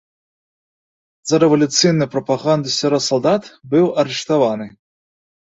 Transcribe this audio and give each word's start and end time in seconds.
За 1.31 1.39
рэвалюцыйную 1.43 2.07
прапаганду 2.15 2.73
сярод 2.79 3.01
салдат 3.09 3.43
быў 3.75 3.85
арыштаваны. 4.07 4.67